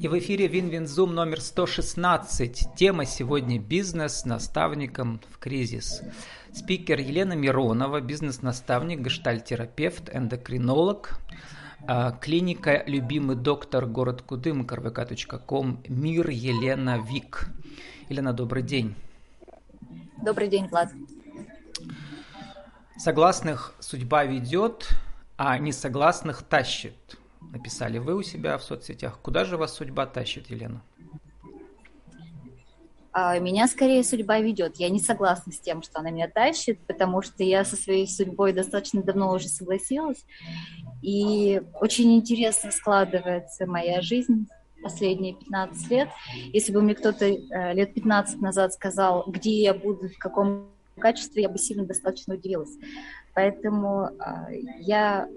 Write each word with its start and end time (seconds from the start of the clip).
И 0.00 0.08
в 0.08 0.18
эфире 0.18 0.46
WinWinZoom 0.46 1.14
номер 1.14 1.40
116. 1.40 2.74
Тема 2.74 3.04
сегодня 3.04 3.58
«Бизнес 3.58 4.24
наставником 4.24 5.20
в 5.30 5.38
кризис». 5.38 6.02
Спикер 6.52 7.00
Елена 7.00 7.34
Миронова, 7.34 8.00
бизнес-наставник, 8.00 9.00
гештальтерапевт, 9.00 10.08
эндокринолог, 10.14 11.18
а, 11.86 12.12
клиника 12.12 12.82
«Любимый 12.86 13.36
доктор», 13.36 13.86
город 13.86 14.22
Кудымкар, 14.22 14.62
vk.com, 14.62 15.82
Мир 15.88 16.30
Елена 16.30 16.98
Вик. 16.98 17.48
Елена, 18.08 18.32
добрый 18.32 18.62
день. 18.62 18.94
Добрый 20.22 20.48
день, 20.48 20.66
Влад. 20.68 20.92
Согласных 22.96 23.74
судьба 23.80 24.24
ведет, 24.24 24.88
а 25.36 25.58
несогласных 25.58 26.42
тащит. 26.42 27.18
Написали 27.40 27.98
вы 27.98 28.14
у 28.14 28.22
себя 28.22 28.58
в 28.58 28.62
соцсетях. 28.62 29.18
Куда 29.22 29.44
же 29.44 29.56
вас 29.56 29.74
судьба 29.74 30.06
тащит, 30.06 30.50
Елена? 30.50 30.82
А, 33.18 33.38
меня 33.38 33.66
скорее 33.66 34.04
судьба 34.04 34.40
ведет. 34.40 34.76
Я 34.76 34.90
не 34.90 35.00
согласна 35.00 35.50
с 35.50 35.58
тем, 35.58 35.82
что 35.82 36.00
она 36.00 36.10
меня 36.10 36.28
тащит, 36.28 36.78
потому 36.86 37.22
что 37.22 37.42
я 37.44 37.64
со 37.64 37.74
своей 37.74 38.06
судьбой 38.06 38.52
достаточно 38.52 39.02
давно 39.02 39.32
уже 39.32 39.48
согласилась. 39.48 40.26
И 41.00 41.62
очень 41.80 42.14
интересно 42.14 42.70
складывается 42.70 43.66
моя 43.66 44.02
жизнь 44.02 44.46
последние 44.82 45.34
15 45.34 45.90
лет. 45.90 46.08
Если 46.52 46.72
бы 46.72 46.82
мне 46.82 46.94
кто-то 46.94 47.24
э, 47.24 47.72
лет 47.72 47.94
15 47.94 48.40
назад 48.42 48.74
сказал, 48.74 49.24
где 49.26 49.62
я 49.62 49.72
буду, 49.72 50.10
в 50.10 50.18
каком 50.18 50.75
качестве, 51.00 51.42
я 51.42 51.48
бы 51.48 51.58
сильно 51.58 51.84
достаточно 51.84 52.34
удивилась. 52.34 52.76
Поэтому 53.34 54.10
а, 54.18 54.48
я 54.80 55.28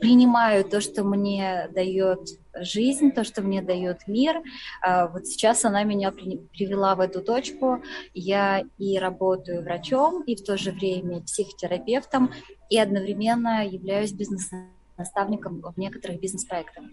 принимаю 0.00 0.64
то, 0.64 0.80
что 0.80 1.04
мне 1.04 1.68
дает 1.74 2.20
жизнь, 2.54 3.12
то, 3.12 3.24
что 3.24 3.42
мне 3.42 3.62
дает 3.62 4.06
мир. 4.06 4.42
А, 4.82 5.08
вот 5.08 5.26
сейчас 5.26 5.64
она 5.64 5.84
меня 5.84 6.12
привела 6.12 6.94
в 6.94 7.00
эту 7.00 7.22
точку. 7.22 7.82
Я 8.14 8.64
и 8.78 8.98
работаю 8.98 9.62
врачом, 9.62 10.22
и 10.22 10.36
в 10.36 10.44
то 10.44 10.56
же 10.56 10.72
время 10.72 11.20
психотерапевтом, 11.20 12.30
и 12.68 12.78
одновременно 12.78 13.66
являюсь 13.66 14.12
бизнес-наставником 14.12 15.62
в 15.62 15.78
некоторых 15.78 16.20
бизнес-проектах. 16.20 16.84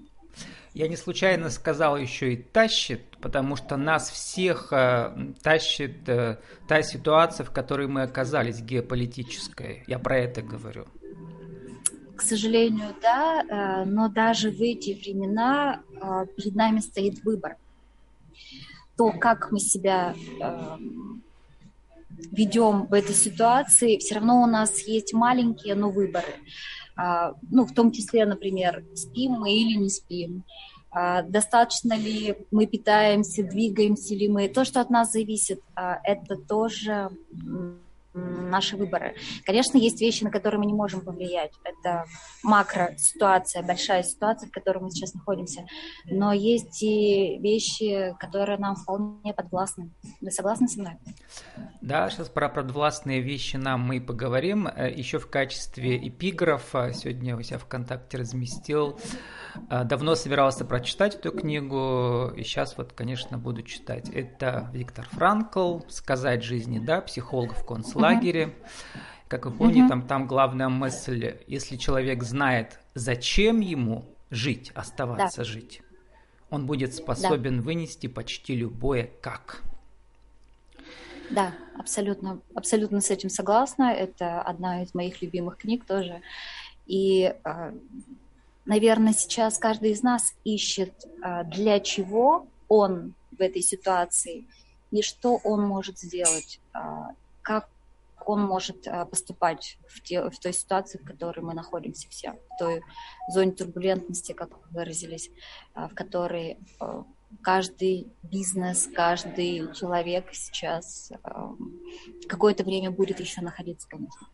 Я 0.73 0.87
не 0.87 0.95
случайно 0.95 1.49
сказал 1.49 1.97
еще 1.97 2.33
и 2.33 2.37
тащит, 2.37 3.01
потому 3.19 3.55
что 3.55 3.77
нас 3.77 4.11
всех 4.11 4.71
э, 4.71 5.33
тащит 5.41 6.07
э, 6.07 6.37
та 6.67 6.83
ситуация, 6.83 7.45
в 7.45 7.51
которой 7.51 7.87
мы 7.87 8.03
оказались, 8.03 8.61
геополитическая. 8.61 9.83
Я 9.87 9.97
про 9.97 10.19
это 10.19 10.43
говорю. 10.43 10.85
К 12.15 12.21
сожалению, 12.21 12.95
да, 13.01 13.41
э, 13.41 13.85
но 13.85 14.07
даже 14.07 14.51
в 14.51 14.61
эти 14.61 14.93
времена 14.93 15.81
э, 15.91 16.25
перед 16.35 16.55
нами 16.55 16.79
стоит 16.79 17.23
выбор. 17.23 17.55
То, 18.97 19.11
как 19.11 19.51
мы 19.51 19.59
себя 19.59 20.13
э, 20.13 20.77
ведем 22.31 22.85
в 22.85 22.93
этой 22.93 23.15
ситуации, 23.15 23.97
все 23.97 24.15
равно 24.15 24.41
у 24.41 24.45
нас 24.45 24.79
есть 24.87 25.13
маленькие, 25.13 25.75
но 25.75 25.89
выборы. 25.89 26.35
А, 26.97 27.33
ну, 27.51 27.65
в 27.65 27.73
том 27.73 27.91
числе, 27.91 28.25
например, 28.25 28.83
спим 28.95 29.33
мы 29.33 29.53
или 29.53 29.77
не 29.77 29.89
спим, 29.89 30.43
а, 30.89 31.21
достаточно 31.21 31.93
ли 31.93 32.35
мы 32.49 32.65
питаемся, 32.65 33.43
двигаемся 33.43 34.15
ли 34.15 34.27
мы. 34.27 34.47
То, 34.47 34.65
что 34.65 34.81
от 34.81 34.89
нас 34.89 35.11
зависит, 35.11 35.61
а, 35.75 35.99
это 36.03 36.35
тоже 36.35 37.11
наши 38.17 38.77
выборы. 38.77 39.15
Конечно, 39.45 39.77
есть 39.77 40.01
вещи, 40.01 40.23
на 40.23 40.31
которые 40.31 40.59
мы 40.59 40.65
не 40.65 40.73
можем 40.73 41.01
повлиять. 41.01 41.51
Это 41.63 42.05
макро-ситуация, 42.43 43.63
большая 43.63 44.03
ситуация, 44.03 44.49
в 44.49 44.51
которой 44.51 44.79
мы 44.79 44.91
сейчас 44.91 45.13
находимся. 45.13 45.65
Но 46.05 46.33
есть 46.33 46.81
и 46.83 47.37
вещи, 47.39 48.15
которые 48.19 48.57
нам 48.57 48.75
вполне 48.75 49.33
подвластны. 49.33 49.91
Вы 50.21 50.31
согласны 50.31 50.67
со 50.67 50.79
мной? 50.79 50.93
Да, 51.81 52.09
сейчас 52.09 52.29
про 52.29 52.49
подвластные 52.49 53.21
вещи 53.21 53.57
нам 53.57 53.81
мы 53.81 54.01
поговорим. 54.01 54.67
Э, 54.67 54.91
Еще 54.91 55.19
в 55.19 55.29
качестве 55.29 55.97
эпиграфа 56.07 56.91
сегодня 56.93 57.35
у 57.37 57.41
себя 57.41 57.59
ВКонтакте 57.59 58.17
разместил. 58.17 58.99
Э, 59.69 59.83
давно 59.83 60.15
собирался 60.15 60.65
прочитать 60.65 61.15
эту 61.15 61.31
книгу, 61.31 62.31
и 62.35 62.43
сейчас 62.43 62.77
вот, 62.77 62.93
конечно, 62.93 63.37
буду 63.37 63.63
читать. 63.63 64.09
Это 64.09 64.69
Виктор 64.73 65.07
Франкл 65.11 65.79
«Сказать 65.89 66.43
жизни, 66.43 66.79
да», 66.79 67.01
психолог 67.01 67.53
в 67.53 67.65
концлагере. 67.65 68.55
Как 69.27 69.45
вы 69.45 69.51
помните, 69.51 69.81
mm 69.81 69.89
там, 69.89 70.07
там 70.07 70.27
главная 70.27 70.69
мысль, 70.69 71.37
если 71.47 71.75
человек 71.75 72.23
знает, 72.23 72.79
зачем 72.93 73.59
ему 73.59 74.05
жить, 74.29 74.71
оставаться 74.73 75.39
да. 75.39 75.43
жить, 75.43 75.81
он 76.49 76.65
будет 76.65 76.93
способен 76.93 77.57
да. 77.57 77.63
вынести 77.63 78.07
почти 78.07 78.55
любое 78.55 79.09
«как». 79.21 79.61
Да, 81.29 81.53
абсолютно, 81.77 82.39
абсолютно 82.55 83.01
с 83.01 83.11
этим 83.11 83.29
согласна. 83.29 83.91
Это 83.91 84.41
одна 84.41 84.83
из 84.83 84.93
моих 84.93 85.21
любимых 85.21 85.57
книг 85.57 85.83
тоже. 85.85 86.21
И, 86.85 87.35
а, 87.43 87.73
наверное, 88.67 89.13
сейчас 89.13 89.57
каждый 89.57 89.91
из 89.91 90.03
нас 90.03 90.35
ищет, 90.43 90.93
а, 91.21 91.43
для 91.43 91.79
чего 91.79 92.47
он 92.67 93.13
в 93.31 93.41
этой 93.41 93.61
ситуации 93.61 94.45
и 94.91 95.01
что 95.01 95.37
он 95.43 95.61
может 95.63 95.97
сделать, 95.97 96.59
а, 96.73 97.11
как 97.41 97.69
он 98.25 98.41
может 98.43 98.85
поступать 99.09 99.77
в, 99.87 100.01
те, 100.01 100.29
в 100.29 100.37
той 100.37 100.51
ситуации, 100.51 100.97
в 100.97 101.05
которой 101.05 101.39
мы 101.39 101.53
находимся 101.53 102.09
все, 102.09 102.33
в 102.33 102.59
той 102.59 102.81
зоне 103.31 103.53
турбулентности, 103.53 104.33
как 104.33 104.49
вы 104.51 104.79
выразились, 104.79 105.29
в 105.73 105.93
которой 105.93 106.57
каждый 107.41 108.07
бизнес, 108.23 108.89
каждый 108.93 109.73
человек 109.73 110.25
сейчас 110.33 111.13
какое-то 112.27 112.65
время 112.65 112.91
будет 112.91 113.21
еще 113.21 113.39
находиться, 113.39 113.87
конечно. 113.87 114.27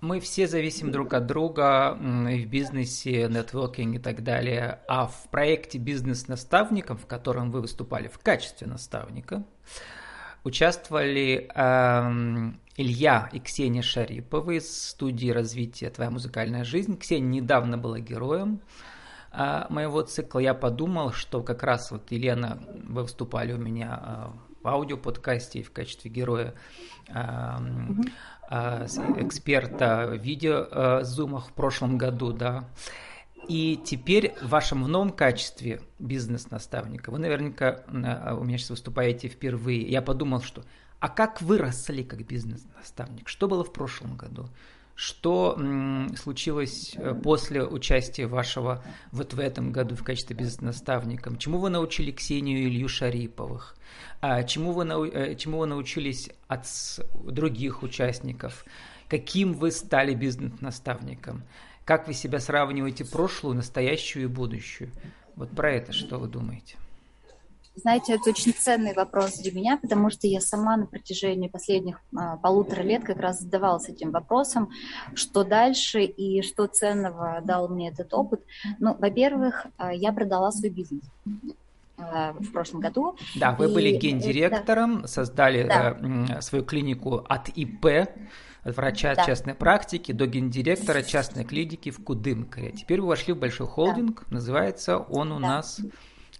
Мы 0.00 0.20
все 0.20 0.46
зависим 0.46 0.90
друг 0.90 1.12
от 1.12 1.26
друга 1.26 1.98
и 2.30 2.44
в 2.44 2.48
бизнесе, 2.48 3.28
нетворкинг 3.28 3.96
и 3.96 3.98
так 3.98 4.22
далее. 4.22 4.80
А 4.88 5.06
в 5.06 5.28
проекте 5.30 5.78
«Бизнес-наставником», 5.78 6.96
в 6.96 7.06
котором 7.06 7.50
вы 7.50 7.60
выступали 7.60 8.08
в 8.08 8.18
качестве 8.18 8.66
наставника, 8.66 9.44
участвовали 10.42 11.50
э, 11.54 12.52
Илья 12.76 13.28
и 13.30 13.40
Ксения 13.40 13.82
Шариповы 13.82 14.56
из 14.56 14.88
студии 14.88 15.28
развития 15.28 15.90
«Твоя 15.90 16.10
музыкальная 16.10 16.64
жизнь». 16.64 16.96
Ксения 16.96 17.42
недавно 17.42 17.76
была 17.76 18.00
героем 18.00 18.62
а, 19.32 19.66
моего 19.70 20.02
цикла, 20.02 20.40
я 20.40 20.54
подумал, 20.54 21.12
что 21.12 21.42
как 21.42 21.62
раз 21.62 21.90
вот 21.90 22.10
Елена, 22.10 22.58
вы 22.88 23.02
выступали 23.02 23.52
у 23.52 23.58
меня 23.58 23.88
а, 23.92 24.32
в 24.62 24.68
аудиоподкасте 24.68 25.62
в 25.62 25.72
качестве 25.72 26.10
героя 26.10 26.54
угу. 27.08 28.04
Эксперта 28.50 30.06
в 30.10 30.16
видео-зумах 30.16 31.48
в 31.48 31.52
прошлом 31.52 31.96
году, 31.98 32.32
да. 32.32 32.68
И 33.48 33.80
теперь 33.84 34.34
в 34.42 34.48
вашем 34.48 34.80
новом 34.80 35.10
качестве 35.10 35.80
бизнес-наставника, 35.98 37.10
вы 37.10 37.18
наверняка 37.18 37.84
у 37.88 38.44
меня 38.44 38.58
сейчас 38.58 38.70
выступаете 38.70 39.28
впервые, 39.28 39.80
я 39.88 40.02
подумал, 40.02 40.42
что 40.42 40.64
а 40.98 41.08
как 41.08 41.40
вы 41.40 41.56
росли 41.56 42.04
как 42.04 42.26
бизнес-наставник? 42.26 43.28
Что 43.28 43.48
было 43.48 43.64
в 43.64 43.72
прошлом 43.72 44.16
году? 44.16 44.48
Что 45.00 45.58
случилось 46.14 46.94
э, 46.94 47.14
после 47.14 47.64
участия 47.64 48.26
вашего 48.26 48.84
вот 49.12 49.32
в 49.32 49.40
этом 49.40 49.72
году 49.72 49.96
в 49.96 50.04
качестве 50.04 50.36
бизнес-наставника? 50.36 51.34
Чему 51.38 51.56
вы 51.56 51.70
научили 51.70 52.10
Ксению 52.10 52.58
и 52.58 52.64
Илью 52.66 52.86
Шариповых? 52.86 53.76
А 54.20 54.42
чему 54.42 54.72
вы, 54.72 54.84
э, 55.08 55.36
чему 55.36 55.60
вы 55.60 55.66
научились 55.66 56.28
от 56.48 56.66
других 57.14 57.82
участников? 57.82 58.66
Каким 59.08 59.54
вы 59.54 59.70
стали 59.70 60.12
бизнес-наставником? 60.12 61.44
Как 61.86 62.06
вы 62.06 62.12
себя 62.12 62.38
сравниваете 62.38 63.06
прошлую, 63.06 63.56
настоящую 63.56 64.24
и 64.24 64.28
будущую? 64.28 64.90
Вот 65.34 65.48
про 65.52 65.72
это 65.72 65.94
что 65.94 66.18
вы 66.18 66.28
думаете? 66.28 66.76
Знаете, 67.80 68.14
это 68.14 68.30
очень 68.30 68.52
ценный 68.52 68.94
вопрос 68.94 69.38
для 69.38 69.52
меня, 69.52 69.78
потому 69.78 70.10
что 70.10 70.26
я 70.26 70.40
сама 70.40 70.76
на 70.76 70.86
протяжении 70.86 71.48
последних 71.48 72.00
а, 72.16 72.36
полутора 72.36 72.82
лет 72.82 73.04
как 73.04 73.18
раз 73.18 73.40
задавалась 73.40 73.88
этим 73.88 74.10
вопросом, 74.10 74.70
что 75.14 75.44
дальше 75.44 76.02
и 76.02 76.42
что 76.42 76.66
ценного 76.66 77.40
дал 77.42 77.68
мне 77.68 77.88
этот 77.88 78.12
опыт. 78.12 78.42
Ну, 78.78 78.96
во-первых, 78.98 79.66
а, 79.78 79.94
я 79.94 80.12
продала 80.12 80.52
свой 80.52 80.70
бизнес 80.70 81.04
а, 81.96 82.32
в 82.32 82.52
прошлом 82.52 82.80
году. 82.80 83.16
Да, 83.36 83.52
вы 83.52 83.70
и... 83.70 83.74
были 83.74 83.96
гендиректором, 83.96 85.06
создали 85.06 85.66
да. 85.66 85.96
Э, 86.00 86.42
свою 86.42 86.64
клинику 86.64 87.24
от 87.28 87.48
ИП, 87.48 87.86
от 88.62 88.76
врача 88.76 89.14
да. 89.14 89.24
частной 89.24 89.54
практики 89.54 90.12
до 90.12 90.26
гендиректора 90.26 91.02
частной 91.02 91.44
клиники 91.44 91.90
в 91.90 92.02
Кудымкаре. 92.04 92.72
Теперь 92.72 93.00
вы 93.00 93.08
вошли 93.08 93.32
в 93.32 93.38
большой 93.38 93.66
холдинг, 93.66 94.24
да. 94.28 94.34
называется 94.34 94.98
он 94.98 95.32
у 95.32 95.40
да. 95.40 95.48
нас 95.48 95.80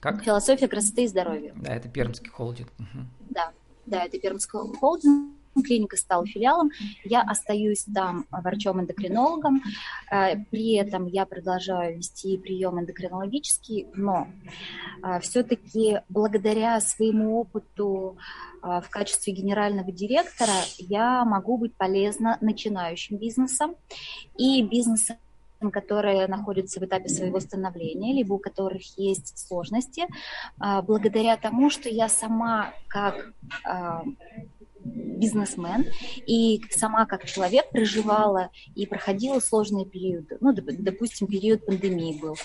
как? 0.00 0.22
Философия 0.22 0.68
красоты 0.68 1.04
и 1.04 1.06
здоровья. 1.06 1.52
Да, 1.56 1.74
это 1.74 1.88
пермский 1.88 2.30
холдинг. 2.30 2.68
Угу. 2.78 3.04
Да, 3.30 3.52
да, 3.86 4.04
это 4.04 4.18
пермский 4.18 4.76
холдинг. 4.78 5.34
клиника 5.64 5.96
стала 5.96 6.26
филиалом, 6.26 6.70
я 7.04 7.22
остаюсь 7.22 7.84
там 7.92 8.26
врачом-эндокринологом, 8.30 9.62
э, 10.10 10.36
при 10.50 10.74
этом 10.74 11.06
я 11.06 11.26
продолжаю 11.26 11.98
вести 11.98 12.38
прием 12.38 12.78
эндокринологический, 12.78 13.88
но 13.94 14.28
э, 15.02 15.20
все-таки 15.20 16.00
благодаря 16.08 16.80
своему 16.80 17.40
опыту 17.40 18.16
э, 18.62 18.80
в 18.80 18.88
качестве 18.90 19.32
генерального 19.32 19.90
директора 19.92 20.54
я 20.78 21.24
могу 21.24 21.58
быть 21.58 21.74
полезна 21.74 22.38
начинающим 22.40 23.16
бизнесом 23.16 23.74
и 24.36 24.62
бизнесам 24.62 25.16
которые 25.70 26.26
находятся 26.26 26.80
в 26.80 26.84
этапе 26.84 27.10
своего 27.10 27.40
становления, 27.40 28.14
либо 28.14 28.34
у 28.34 28.38
которых 28.38 28.82
есть 28.96 29.36
сложности, 29.38 30.06
благодаря 30.58 31.36
тому, 31.36 31.68
что 31.68 31.90
я 31.90 32.08
сама 32.08 32.72
как 32.88 33.32
бизнесмен, 34.84 35.86
и 36.26 36.62
сама 36.70 37.06
как 37.06 37.24
человек 37.26 37.70
проживала 37.70 38.50
и 38.74 38.86
проходила 38.86 39.40
сложные 39.40 39.84
периоды. 39.84 40.38
Ну, 40.40 40.52
допустим, 40.52 41.26
период 41.26 41.66
пандемии 41.66 42.18
был 42.18 42.36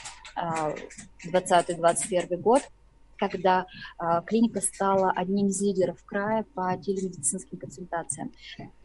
2020-2021 1.26 2.34
а, 2.34 2.38
год, 2.38 2.62
когда 3.18 3.66
э, 4.00 4.22
клиника 4.26 4.62
стала 4.62 5.12
одним 5.12 5.48
из 5.48 5.62
лидеров 5.62 6.04
края 6.06 6.46
по 6.54 6.76
телемедицинским 6.78 7.58
консультациям. 7.58 8.32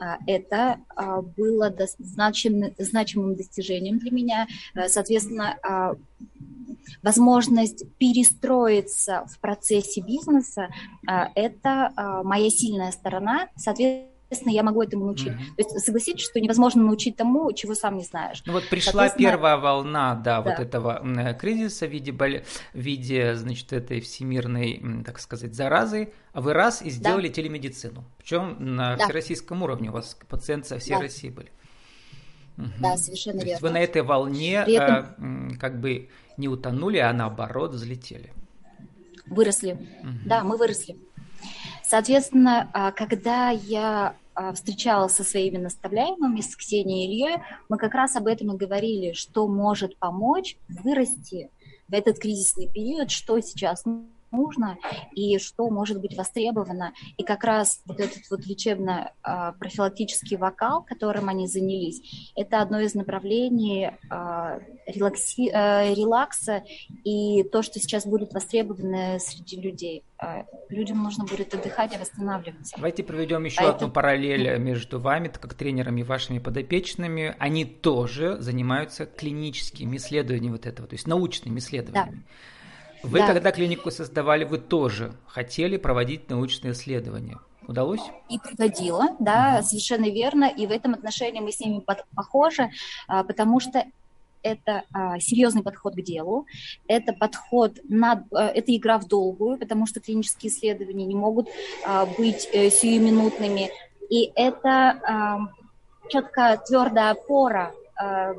Э, 0.00 0.16
это 0.26 0.80
э, 0.96 1.20
было 1.36 1.70
до, 1.70 1.86
значим, 1.98 2.74
значимым 2.78 3.36
достижением 3.36 3.98
для 3.98 4.10
меня. 4.10 4.46
Э, 4.74 4.88
соответственно, 4.88 5.56
э, 5.62 5.94
возможность 7.02 7.84
перестроиться 7.98 9.26
в 9.26 9.38
процессе 9.40 10.00
бизнеса– 10.00 10.68
это 11.34 11.92
моя 12.24 12.50
сильная 12.50 12.90
сторона. 12.90 13.48
Соответственно, 13.56 14.09
соответственно, 14.30 14.52
я 14.52 14.62
могу 14.62 14.82
этому 14.82 15.06
научить. 15.06 15.28
Mm-hmm. 15.28 15.56
То 15.56 15.62
есть 15.62 15.80
согласитесь, 15.80 16.24
что 16.24 16.40
невозможно 16.40 16.84
научить 16.84 17.16
тому, 17.16 17.52
чего 17.52 17.74
сам 17.74 17.96
не 17.96 18.04
знаешь. 18.04 18.42
Ну 18.46 18.52
вот 18.52 18.68
пришла 18.68 19.08
первая 19.08 19.56
волна, 19.56 20.14
да, 20.14 20.40
да, 20.40 20.50
вот 20.50 20.60
этого 20.60 21.34
кризиса 21.34 21.86
в 21.86 21.90
виде, 21.90 22.12
боли, 22.12 22.44
в 22.72 22.78
виде, 22.78 23.34
значит, 23.34 23.72
этой 23.72 24.00
всемирной, 24.00 25.02
так 25.04 25.18
сказать, 25.18 25.54
заразы, 25.54 26.12
а 26.32 26.40
вы 26.40 26.52
раз 26.52 26.80
и 26.80 26.90
сделали 26.90 27.26
да. 27.26 27.34
телемедицину. 27.34 28.04
Причем 28.18 28.56
на 28.76 28.96
да. 28.96 29.04
всероссийском 29.04 29.62
уровне 29.64 29.90
у 29.90 29.92
вас 29.92 30.16
пациенты 30.28 30.68
со 30.68 30.78
всей 30.78 30.94
да. 30.94 31.00
России 31.00 31.30
были. 31.30 31.50
Да, 32.78 32.96
совершенно 32.96 33.40
То 33.40 33.46
верно. 33.46 33.66
вы 33.66 33.70
на 33.72 33.78
этой 33.78 34.02
волне 34.02 34.64
этом... 34.66 35.56
как 35.58 35.80
бы 35.80 36.08
не 36.36 36.46
утонули, 36.46 36.98
а 36.98 37.12
наоборот 37.12 37.72
взлетели. 37.72 38.32
Выросли. 39.26 39.72
Угу. 39.72 40.08
Да, 40.26 40.44
мы 40.44 40.56
выросли. 40.56 40.96
Соответственно, 41.82 42.70
а, 42.72 42.92
когда 42.92 43.50
я 43.50 44.14
встречалась 44.54 45.14
со 45.14 45.24
своими 45.24 45.58
наставляемыми, 45.58 46.40
с 46.40 46.56
Ксенией 46.56 47.06
Ильей, 47.06 47.42
мы 47.68 47.76
как 47.76 47.94
раз 47.94 48.16
об 48.16 48.26
этом 48.26 48.54
и 48.54 48.56
говорили, 48.56 49.12
что 49.12 49.46
может 49.48 49.96
помочь 49.96 50.56
вырасти 50.68 51.50
в 51.88 51.94
этот 51.94 52.18
кризисный 52.18 52.68
период, 52.68 53.10
что 53.10 53.40
сейчас 53.40 53.84
нужно 54.32 54.78
и 55.14 55.38
что 55.38 55.68
может 55.70 56.00
быть 56.00 56.16
востребовано. 56.16 56.92
И 57.16 57.22
как 57.24 57.44
раз 57.44 57.80
вот 57.86 58.00
этот 58.00 58.22
вот 58.30 58.46
лечебно-профилактический 58.46 60.36
вокал, 60.36 60.82
которым 60.82 61.28
они 61.28 61.46
занялись, 61.46 62.32
это 62.36 62.60
одно 62.60 62.80
из 62.80 62.94
направлений 62.94 63.90
а, 64.10 64.58
релакси, 64.86 65.50
э, 65.52 65.94
релакса 65.94 66.64
и 67.04 67.42
то, 67.44 67.62
что 67.62 67.78
сейчас 67.78 68.06
будет 68.06 68.32
востребовано 68.32 69.18
среди 69.18 69.60
людей. 69.60 70.04
А, 70.18 70.44
людям 70.68 71.02
нужно 71.02 71.24
будет 71.24 71.54
отдыхать 71.54 71.94
и 71.94 71.98
восстанавливаться. 71.98 72.76
Давайте 72.76 73.02
проведем 73.02 73.44
еще 73.44 73.56
Поэтому... 73.58 73.76
одну 73.76 73.90
параллель 73.90 74.58
между 74.58 75.00
вами, 75.00 75.28
как 75.28 75.54
тренерами 75.54 76.00
и 76.00 76.04
вашими 76.04 76.38
подопечными. 76.38 77.34
Они 77.38 77.64
тоже 77.64 78.40
занимаются 78.40 79.06
клиническими 79.06 79.96
исследованиями 79.96 80.52
вот 80.52 80.66
этого, 80.66 80.86
то 80.88 80.94
есть 80.94 81.06
научными 81.06 81.58
исследованиями. 81.58 82.22
Да. 82.26 82.59
Вы, 83.02 83.18
да. 83.20 83.26
когда 83.26 83.52
клинику 83.52 83.90
создавали, 83.90 84.44
вы 84.44 84.58
тоже 84.58 85.14
хотели 85.26 85.76
проводить 85.76 86.28
научные 86.28 86.72
исследования. 86.72 87.38
Удалось? 87.66 88.00
И 88.28 88.38
проводила, 88.38 89.16
да, 89.20 89.58
угу. 89.58 89.66
совершенно 89.66 90.10
верно. 90.10 90.44
И 90.44 90.66
в 90.66 90.70
этом 90.70 90.94
отношении 90.94 91.40
мы 91.40 91.52
с 91.52 91.60
ними 91.60 91.84
похожи, 92.14 92.70
а, 93.06 93.22
потому 93.22 93.60
что 93.60 93.84
это 94.42 94.84
а, 94.92 95.18
серьезный 95.20 95.62
подход 95.62 95.94
к 95.94 96.02
делу, 96.02 96.46
это 96.88 97.12
подход 97.12 97.78
на, 97.88 98.24
а, 98.32 98.48
это 98.48 98.74
игра 98.74 98.98
в 98.98 99.06
долгую, 99.06 99.58
потому 99.58 99.86
что 99.86 100.00
клинические 100.00 100.50
исследования 100.50 101.04
не 101.04 101.14
могут 101.14 101.48
а, 101.84 102.06
быть 102.06 102.48
а, 102.52 102.70
сиюминутными, 102.70 103.70
и 104.08 104.32
это 104.34 104.70
а, 104.70 105.38
четкая 106.08 106.56
твердая 106.56 107.12
опора 107.12 107.72
а, 107.96 108.34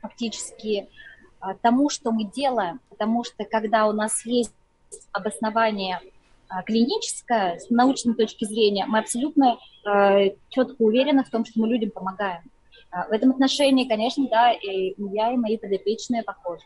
фактически 0.00 0.88
тому, 1.60 1.88
что 1.90 2.12
мы 2.12 2.24
делаем, 2.24 2.80
потому 2.88 3.24
что 3.24 3.44
когда 3.44 3.86
у 3.86 3.92
нас 3.92 4.24
есть 4.24 4.54
обоснование 5.12 6.00
а, 6.48 6.62
клиническое, 6.62 7.58
с 7.58 7.70
научной 7.70 8.14
точки 8.14 8.44
зрения, 8.44 8.86
мы 8.86 8.98
абсолютно 8.98 9.58
э, 9.86 10.32
четко 10.50 10.82
уверены 10.82 11.24
в 11.24 11.30
том, 11.30 11.44
что 11.44 11.60
мы 11.60 11.68
людям 11.68 11.90
помогаем. 11.90 12.42
В 13.08 13.12
этом 13.12 13.30
отношении, 13.30 13.88
конечно, 13.88 14.28
да, 14.28 14.52
и 14.52 14.94
я 14.98 15.32
и 15.32 15.36
мои 15.38 15.56
подопечные 15.56 16.22
похожи. 16.22 16.62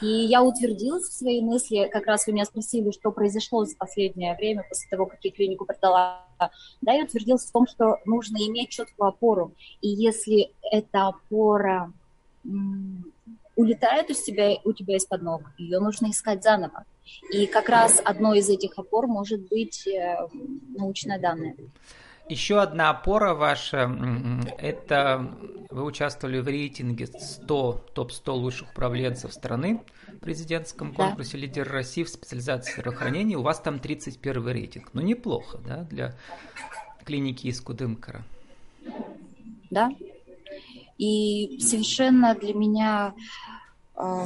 И 0.00 0.06
я 0.06 0.42
утвердилась 0.42 1.08
в 1.08 1.12
своей 1.12 1.42
мысли, 1.42 1.88
как 1.92 2.06
раз 2.06 2.26
вы 2.26 2.32
меня 2.32 2.44
спросили, 2.44 2.92
что 2.92 3.10
произошло 3.10 3.64
за 3.64 3.76
последнее 3.76 4.36
время 4.36 4.64
после 4.68 4.88
того, 4.88 5.06
как 5.06 5.18
я 5.24 5.32
клинику 5.32 5.64
продала. 5.64 6.24
Да, 6.80 6.92
я 6.92 7.04
утвердилась 7.04 7.46
в 7.46 7.52
том, 7.52 7.66
что 7.66 7.98
нужно 8.04 8.36
иметь 8.36 8.68
четкую 8.68 9.08
опору. 9.08 9.52
И 9.80 9.88
если 9.88 10.52
эта 10.70 11.08
опора 11.08 11.92
улетает 13.56 14.10
из 14.10 14.22
тебя, 14.22 14.56
у 14.64 14.72
тебя 14.72 14.96
из-под 14.96 15.22
ног, 15.22 15.42
ее 15.58 15.80
нужно 15.80 16.10
искать 16.10 16.42
заново. 16.42 16.84
И 17.32 17.46
как 17.46 17.68
раз 17.68 18.00
одной 18.04 18.38
из 18.38 18.48
этих 18.48 18.78
опор 18.78 19.06
может 19.06 19.48
быть 19.48 19.86
э, 19.86 20.16
научные 20.76 21.18
данные. 21.18 21.56
Еще 22.28 22.60
одна 22.60 22.90
опора 22.90 23.32
ваша– 23.34 23.90
это 24.58 25.34
вы 25.70 25.82
участвовали 25.84 26.40
в 26.40 26.46
рейтинге 26.46 27.06
100, 27.06 27.86
топ-100 27.94 28.32
лучших 28.32 28.70
управленцев 28.70 29.32
страны 29.32 29.82
в 30.06 30.18
президентском 30.18 30.92
конкурсе 30.92 31.32
да. 31.32 31.38
«Лидер 31.38 31.68
России» 31.68 32.04
в 32.04 32.10
специализации 32.10 32.72
здравоохранения. 32.72 33.36
У 33.36 33.42
вас 33.42 33.60
там 33.60 33.78
31 33.78 34.46
рейтинг. 34.46 34.90
Ну, 34.92 35.00
неплохо, 35.00 35.58
да, 35.66 35.84
для 35.84 36.14
клиники 37.04 37.46
из 37.46 37.60
Кудымкара. 37.62 38.22
Да, 39.70 39.90
и 40.98 41.58
совершенно 41.60 42.34
для 42.34 42.52
меня 42.52 43.14
э, 43.96 44.24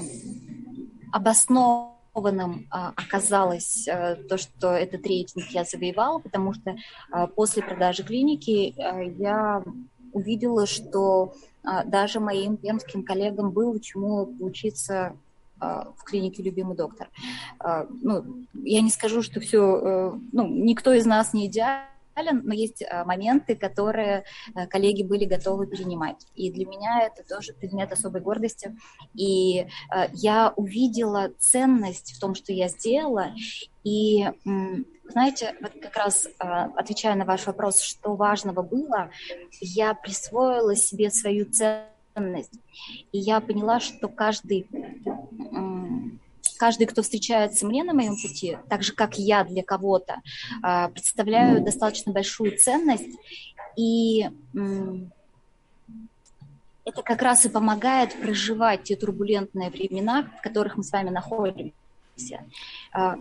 обоснованным 1.12 2.60
э, 2.60 2.76
оказалось 2.96 3.86
э, 3.86 4.16
то, 4.28 4.38
что 4.38 4.72
этот 4.72 5.06
рейтинг 5.06 5.46
я 5.50 5.64
завоевала, 5.64 6.18
потому 6.18 6.54
что 6.54 6.70
э, 6.70 7.26
после 7.36 7.62
продажи 7.62 8.02
клиники 8.02 8.74
э, 8.76 9.14
я 9.18 9.62
увидела, 10.12 10.66
что 10.66 11.34
э, 11.62 11.84
даже 11.84 12.18
моим 12.18 12.56
пермским 12.56 13.04
коллегам 13.04 13.50
было 13.50 13.78
чему 13.78 14.26
поучиться 14.26 15.14
в 15.60 16.02
клинике 16.02 16.42
«Любимый 16.42 16.76
доктор». 16.76 17.08
Ну, 17.88 18.24
я 18.64 18.80
не 18.80 18.90
скажу, 18.90 19.22
что 19.22 19.38
все, 19.38 20.18
ну, 20.32 20.48
никто 20.48 20.92
из 20.92 21.06
нас 21.06 21.32
не 21.32 21.46
идеален, 21.46 21.86
но 22.16 22.54
есть 22.54 22.82
э, 22.82 23.04
моменты, 23.04 23.54
которые 23.54 24.24
э, 24.54 24.66
коллеги 24.66 25.02
были 25.02 25.24
готовы 25.24 25.66
принимать. 25.66 26.26
И 26.34 26.50
для 26.50 26.66
меня 26.66 27.02
это 27.06 27.26
тоже 27.26 27.52
предмет 27.52 27.92
особой 27.92 28.20
гордости. 28.20 28.76
И 29.14 29.60
э, 29.60 29.66
я 30.12 30.52
увидела 30.56 31.32
ценность 31.38 32.12
в 32.12 32.20
том, 32.20 32.34
что 32.34 32.52
я 32.52 32.68
сделала. 32.68 33.32
И 33.84 34.28
знаете, 35.08 35.54
вот 35.60 35.72
как 35.82 35.96
раз 35.96 36.28
отвечая 36.38 37.16
на 37.16 37.24
ваш 37.24 37.46
вопрос, 37.46 37.80
что 37.80 38.14
важного 38.14 38.62
было, 38.62 39.10
я 39.60 39.92
присвоила 39.94 40.76
себе 40.76 41.10
свою 41.10 41.46
ценность. 41.50 42.52
И 43.10 43.18
я 43.18 43.40
поняла, 43.40 43.80
что 43.80 44.08
каждый 44.08 44.68
каждый, 46.62 46.86
кто 46.86 47.02
встречается 47.02 47.66
мне 47.66 47.82
на 47.82 47.92
моем 47.92 48.14
пути, 48.14 48.56
так 48.68 48.84
же, 48.84 48.92
как 48.92 49.18
я 49.18 49.42
для 49.42 49.64
кого-то, 49.64 50.22
а, 50.62 50.90
представляю 50.90 51.60
достаточно 51.60 52.12
большую 52.12 52.56
ценность, 52.56 53.18
и 53.76 54.30
это 56.84 57.02
как 57.02 57.20
раз 57.20 57.44
и 57.44 57.48
помогает 57.48 58.14
проживать 58.14 58.84
те 58.84 58.94
турбулентные 58.94 59.70
времена, 59.70 60.30
в 60.38 60.40
которых 60.40 60.76
мы 60.76 60.84
с 60.84 60.92
вами 60.92 61.10
находимся 61.10 61.72
а, 62.92 63.16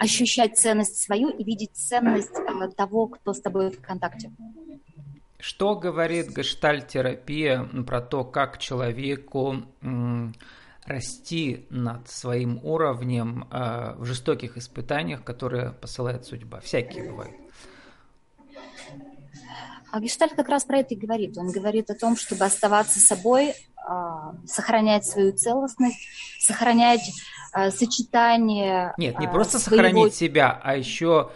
ощущать 0.00 0.58
ценность 0.58 1.00
свою 1.00 1.28
и 1.28 1.44
видеть 1.44 1.70
ценность 1.74 2.34
а, 2.34 2.66
того, 2.66 3.06
кто 3.06 3.32
с 3.32 3.40
тобой 3.40 3.70
в 3.70 3.80
контакте. 3.80 4.32
Что 5.38 5.76
говорит 5.76 6.36
гештальтерапия 6.36 7.62
про 7.86 8.00
то, 8.00 8.24
как 8.24 8.58
человеку 8.58 9.62
расти 10.84 11.66
над 11.70 12.08
своим 12.08 12.58
уровнем 12.64 13.46
э, 13.50 13.94
в 13.96 14.04
жестоких 14.04 14.56
испытаниях, 14.56 15.22
которые 15.22 15.70
посылает 15.72 16.26
судьба. 16.26 16.60
Всякие 16.60 17.10
бывают. 17.10 17.34
А 19.92 20.00
гештальт 20.00 20.34
как 20.34 20.48
раз 20.48 20.64
про 20.64 20.78
это 20.78 20.94
и 20.94 20.96
говорит. 20.96 21.36
Он 21.36 21.50
говорит 21.50 21.90
о 21.90 21.94
том, 21.94 22.16
чтобы 22.16 22.46
оставаться 22.46 22.98
собой, 22.98 23.54
а, 23.76 24.34
сохранять 24.46 25.04
свою 25.04 25.32
целостность, 25.32 25.98
сохранять 26.40 27.12
а, 27.52 27.70
сочетание. 27.70 28.94
Нет, 28.96 29.18
не 29.18 29.28
просто 29.28 29.58
своего... 29.58 29.82
сохранить 29.82 30.14
себя, 30.14 30.58
а 30.62 30.76
еще, 30.76 31.30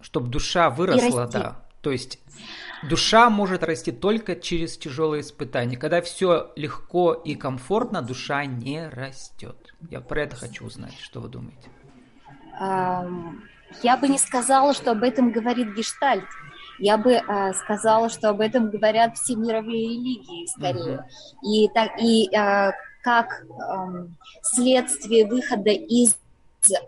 чтобы 0.00 0.28
душа 0.28 0.70
выросла, 0.70 1.28
да. 1.28 1.56
То 1.82 1.92
есть 1.92 2.18
душа 2.82 3.30
может 3.30 3.62
расти 3.62 3.92
только 3.92 4.36
через 4.36 4.76
тяжелые 4.76 5.22
испытания. 5.22 5.76
Когда 5.76 6.00
все 6.02 6.52
легко 6.56 7.12
и 7.12 7.34
комфортно, 7.34 8.02
душа 8.02 8.44
не 8.44 8.88
растет. 8.88 9.74
Я 9.90 10.00
про 10.00 10.22
это 10.22 10.36
хочу 10.36 10.64
узнать. 10.66 10.96
Что 11.00 11.20
вы 11.20 11.28
думаете? 11.28 11.68
Я 13.82 13.96
бы 13.96 14.08
не 14.08 14.18
сказала, 14.18 14.74
что 14.74 14.92
об 14.92 15.02
этом 15.02 15.30
говорит 15.32 15.74
гештальт. 15.74 16.24
Я 16.78 16.96
бы 16.96 17.12
э, 17.12 17.52
сказала, 17.52 18.08
что 18.08 18.30
об 18.30 18.40
этом 18.40 18.70
говорят 18.70 19.16
все 19.16 19.36
мировые 19.36 19.82
религии 19.82 20.46
скорее. 20.46 21.06
Mm-hmm. 21.06 21.46
И, 21.46 21.68
так, 21.74 21.90
и 22.00 22.34
э, 22.34 22.72
как 23.02 23.44
следствие 24.42 25.26
выхода 25.26 25.70
из 25.70 26.16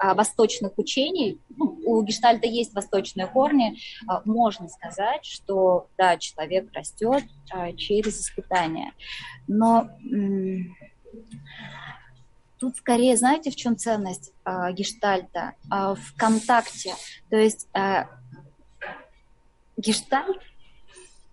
восточных 0.01 0.79
учений, 0.79 1.41
ну, 1.57 1.79
у 1.85 2.03
гештальта 2.03 2.47
есть 2.47 2.75
восточные 2.75 3.27
корни, 3.27 3.75
э, 3.75 4.21
можно 4.25 4.69
сказать, 4.69 5.25
что 5.25 5.89
да, 5.97 6.17
человек 6.19 6.73
растет 6.73 7.25
э, 7.55 7.75
через 7.75 8.21
испытания. 8.21 8.93
Но 9.47 9.89
тут 12.59 12.77
скорее, 12.77 13.17
знаете, 13.17 13.51
в 13.51 13.57
чем 13.57 13.77
ценность 13.77 14.33
гештальта? 14.73 15.55
В 15.69 16.17
контакте. 16.17 16.95
То 17.29 17.37
есть 17.37 17.69
гештальт, 19.77 20.39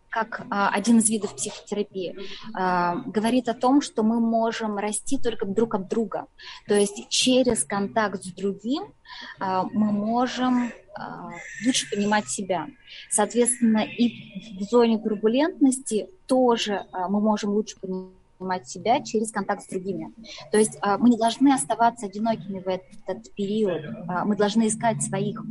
как 0.10 0.46
а, 0.50 0.70
один 0.70 0.98
из 0.98 1.10
видов 1.10 1.36
психотерапии, 1.36 2.16
а, 2.54 2.96
говорит 3.06 3.48
о 3.48 3.54
том, 3.54 3.82
что 3.82 4.04
мы 4.04 4.20
можем 4.20 4.78
расти 4.78 5.18
только 5.18 5.46
друг 5.46 5.76
от 5.76 5.88
друга. 5.88 6.26
То 6.68 6.76
есть 6.76 7.08
через 7.10 7.64
контакт 7.64 8.24
с 8.24 8.32
другим 8.34 8.84
а, 9.40 9.64
мы 9.64 9.92
можем 9.92 10.72
лучше 11.66 11.90
понимать 11.90 12.28
себя. 12.28 12.68
Соответственно, 13.10 13.86
и 13.86 14.58
в 14.60 14.64
зоне 14.64 14.98
турбулентности 14.98 16.10
тоже 16.26 16.84
мы 17.08 17.22
можем 17.22 17.52
лучше 17.52 17.78
понимать 17.80 18.68
себя 18.68 19.02
через 19.02 19.32
контакт 19.32 19.64
с 19.64 19.68
другими. 19.68 20.12
То 20.52 20.58
есть 20.58 20.78
мы 21.00 21.10
не 21.10 21.18
должны 21.18 21.54
оставаться 21.54 22.08
одинокими 22.08 22.60
в 22.60 22.68
этот 22.68 23.34
период. 23.34 23.82
Мы 24.26 24.36
должны 24.36 24.68
искать 24.68 25.02
своих, 25.02 25.42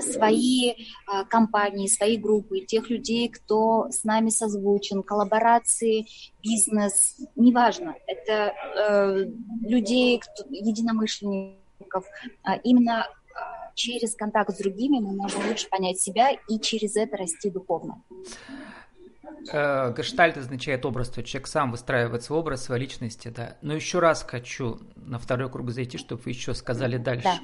свои 0.00 0.74
компании, 1.28 1.86
свои 1.86 2.16
группы, 2.16 2.60
тех 2.60 2.90
людей, 2.90 3.28
кто 3.28 3.88
с 3.90 4.04
нами 4.04 4.30
созвучен, 4.30 5.02
коллаборации, 5.02 6.06
бизнес, 6.42 7.16
неважно. 7.34 7.94
Это 8.06 8.52
э, 8.78 9.26
людей, 9.62 10.18
кто, 10.18 10.44
единомышленников. 10.48 12.04
Именно 12.64 13.06
через 13.74 14.14
контакт 14.14 14.54
с 14.54 14.58
другими 14.58 14.98
мы 14.98 15.14
можем 15.14 15.46
лучше 15.48 15.68
понять 15.68 16.00
себя 16.00 16.30
и 16.48 16.58
через 16.58 16.96
это 16.96 17.16
расти 17.16 17.50
духовно. 17.50 18.02
Э, 19.52 19.94
Гештальт 19.96 20.36
означает 20.36 20.84
образ, 20.84 21.10
то 21.10 21.22
человек 21.22 21.46
сам 21.46 21.70
выстраивает 21.70 22.22
свой 22.22 22.40
образ, 22.40 22.64
своей 22.64 22.82
личности, 22.82 23.28
да. 23.28 23.56
Но 23.60 23.74
еще 23.74 23.98
раз 23.98 24.24
хочу 24.26 24.80
на 24.96 25.18
второй 25.18 25.50
круг 25.50 25.70
зайти, 25.70 25.98
чтобы 25.98 26.22
вы 26.24 26.30
еще 26.30 26.54
сказали 26.54 26.96
дальше. 26.96 27.24
Да. 27.24 27.40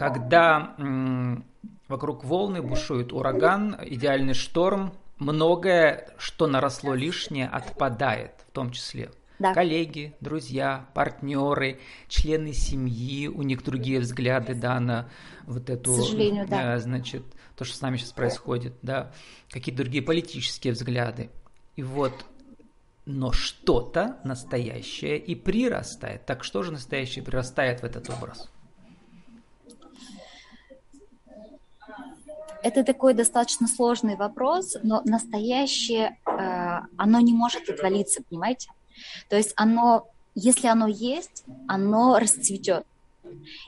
Когда 0.00 0.74
м- 0.78 1.44
вокруг 1.88 2.24
волны 2.24 2.62
бушует 2.62 3.12
ураган, 3.12 3.76
идеальный 3.84 4.34
шторм, 4.34 4.92
многое, 5.18 6.08
что 6.16 6.46
наросло 6.46 6.94
лишнее, 6.94 7.48
отпадает, 7.48 8.32
в 8.48 8.52
том 8.52 8.70
числе 8.70 9.10
да. 9.40 9.54
коллеги, 9.54 10.14
друзья, 10.20 10.86
партнеры, 10.94 11.80
члены 12.08 12.52
семьи, 12.52 13.26
у 13.26 13.42
них 13.42 13.64
другие 13.64 14.00
взгляды, 14.00 14.54
да, 14.54 14.78
на 14.78 15.10
вот 15.46 15.68
эту, 15.70 15.94
К 15.94 15.96
сожалению, 15.96 16.46
да. 16.46 16.76
Э, 16.76 16.78
значит, 16.78 17.24
то, 17.56 17.64
что 17.64 17.76
с 17.76 17.80
нами 17.80 17.96
сейчас 17.96 18.12
происходит, 18.12 18.74
да, 18.82 19.12
какие-то 19.50 19.82
другие 19.82 20.04
политические 20.04 20.74
взгляды. 20.74 21.30
И 21.76 21.82
вот, 21.82 22.24
но 23.06 23.32
что-то 23.32 24.18
настоящее 24.24 25.18
и 25.18 25.34
прирастает. 25.34 26.26
Так 26.26 26.44
что 26.44 26.62
же 26.62 26.70
настоящее 26.70 27.24
прирастает 27.24 27.80
в 27.80 27.84
этот 27.84 28.08
образ? 28.10 28.48
Это 32.62 32.84
такой 32.84 33.14
достаточно 33.14 33.66
сложный 33.66 34.16
вопрос, 34.16 34.76
но 34.82 35.02
настоящее, 35.04 36.18
э, 36.26 36.86
оно 36.96 37.20
не 37.20 37.32
может 37.32 37.68
отвалиться, 37.68 38.22
понимаете? 38.28 38.70
То 39.28 39.36
есть 39.36 39.52
оно, 39.56 40.08
если 40.34 40.66
оно 40.66 40.86
есть, 40.86 41.44
оно 41.68 42.18
расцветет. 42.18 42.84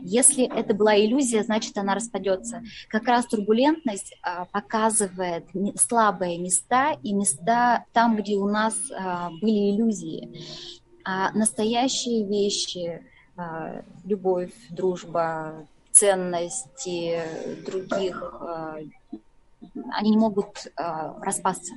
Если 0.01 0.45
это 0.45 0.75
была 0.75 0.99
иллюзия, 0.99 1.45
значит, 1.45 1.79
она 1.79 1.95
распадется. 1.95 2.63
Как 2.89 3.07
раз 3.07 3.27
турбулентность 3.27 4.17
а, 4.23 4.47
показывает 4.47 5.47
слабые 5.77 6.39
места 6.39 6.97
и 7.03 7.13
места 7.13 7.85
там, 7.93 8.17
где 8.17 8.37
у 8.37 8.49
нас 8.49 8.75
а, 8.91 9.31
были 9.31 9.71
иллюзии. 9.71 10.43
А 11.05 11.31
настоящие 11.33 12.25
вещи, 12.27 13.05
любовь, 14.05 14.53
дружба, 14.71 15.67
ценности 15.93 17.23
других, 17.65 18.23
а, 18.23 18.79
они 19.93 20.11
не 20.11 20.17
могут 20.17 20.67
а, 20.77 21.19
распасться. 21.21 21.75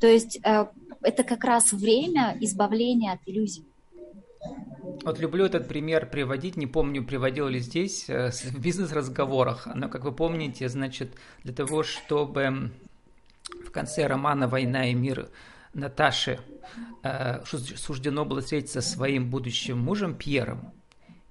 То 0.00 0.06
есть 0.06 0.40
а, 0.44 0.70
это 1.02 1.24
как 1.24 1.44
раз 1.44 1.72
время 1.72 2.36
избавления 2.40 3.12
от 3.12 3.20
иллюзий. 3.26 3.64
Вот 5.02 5.18
люблю 5.18 5.44
этот 5.44 5.68
пример 5.68 6.08
приводить, 6.08 6.56
не 6.56 6.66
помню, 6.66 7.04
приводил 7.04 7.48
ли 7.48 7.60
здесь, 7.60 8.08
э, 8.08 8.30
в 8.30 8.58
бизнес-разговорах. 8.58 9.68
Но, 9.74 9.88
как 9.88 10.04
вы 10.04 10.12
помните, 10.12 10.68
значит, 10.68 11.12
для 11.44 11.54
того, 11.54 11.82
чтобы 11.82 12.70
в 13.66 13.70
конце 13.70 14.06
романа 14.06 14.48
«Война 14.48 14.90
и 14.90 14.94
мир» 14.94 15.28
Наташи 15.74 16.40
э, 17.02 17.44
суждено 17.44 18.24
было 18.24 18.40
встретиться 18.40 18.80
со 18.80 18.94
своим 18.94 19.30
будущим 19.30 19.78
мужем 19.78 20.14
Пьером, 20.14 20.72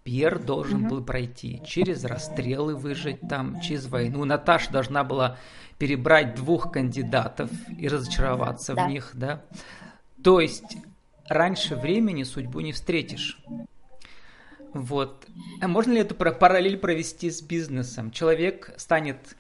Пьер 0.04 0.40
должен 0.40 0.86
mm-hmm. 0.86 0.90
был 0.90 1.04
пройти 1.04 1.62
через 1.66 2.04
расстрелы, 2.06 2.76
выжить 2.76 3.20
там, 3.28 3.60
через 3.62 3.88
войну. 3.88 4.26
Наташа 4.26 4.72
должна 4.72 5.04
была 5.04 5.38
перебрать 5.78 6.36
двух 6.36 6.72
кандидатов 6.72 7.50
и 7.78 7.88
разочароваться 7.88 8.74
да. 8.74 8.86
в 8.86 8.90
них, 8.90 9.12
да. 9.14 9.44
То 10.24 10.40
есть 10.40 10.78
раньше 11.28 11.76
времени 11.76 12.24
судьбу 12.24 12.60
не 12.60 12.72
встретишь. 12.72 13.42
Вот. 14.74 15.26
А 15.62 15.68
можно 15.68 15.94
ли 15.94 16.02
эту 16.02 16.16
параллель 16.16 16.78
провести 16.78 17.32
с 17.32 17.42
бизнесом? 17.42 18.12
Человек 18.12 18.74
станет 18.78 19.36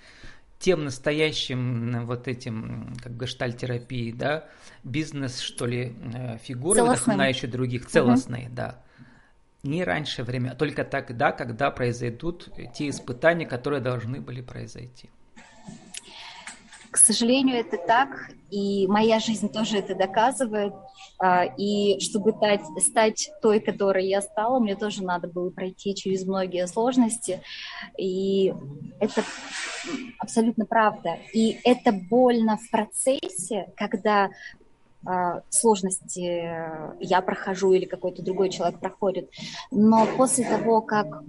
тем 0.59 0.83
настоящим 0.83 2.05
вот 2.05 2.27
этим, 2.27 2.93
как 3.01 3.17
гештальтерапии, 3.17 4.11
да, 4.11 4.45
бизнес, 4.83 5.39
что 5.39 5.65
ли, 5.65 5.95
э, 6.13 6.37
фигурой, 6.43 6.83
вдохновляющей 6.83 7.47
других, 7.47 7.87
целостной, 7.87 8.45
угу. 8.47 8.55
да. 8.55 8.83
Не 9.63 9.83
раньше 9.83 10.23
время, 10.23 10.51
а 10.51 10.55
только 10.55 10.85
тогда, 10.85 11.31
когда 11.31 11.69
произойдут 11.69 12.49
те 12.73 12.89
испытания, 12.89 13.45
которые 13.45 13.81
должны 13.81 14.21
были 14.21 14.41
произойти. 14.41 15.09
К 16.91 16.97
сожалению, 16.97 17.57
это 17.57 17.77
так, 17.77 18.31
и 18.49 18.87
моя 18.87 19.19
жизнь 19.19 19.51
тоже 19.51 19.77
это 19.77 19.93
доказывает. 19.93 20.73
А, 21.19 21.43
и 21.43 21.99
чтобы 21.99 22.31
стать, 22.31 22.61
стать 22.81 23.31
той, 23.41 23.59
которой 23.59 24.07
я 24.07 24.21
стала, 24.21 24.59
мне 24.59 24.75
тоже 24.75 25.03
надо 25.03 25.27
было 25.27 25.51
пройти 25.51 25.93
через 25.93 26.25
многие 26.25 26.65
сложности. 26.65 27.41
И 27.97 28.53
это 28.99 29.23
абсолютно 30.17 30.65
правда. 30.65 31.19
И 31.33 31.59
это 31.63 31.91
больно 31.91 32.57
в 32.57 32.71
процессе, 32.71 33.71
когда 33.75 34.29
сложности 35.49 36.99
я 36.99 37.21
прохожу 37.21 37.73
или 37.73 37.85
какой-то 37.85 38.21
другой 38.21 38.49
человек 38.49 38.79
проходит. 38.79 39.29
Но 39.71 40.05
после 40.17 40.45
того, 40.45 40.81
как 40.81 41.23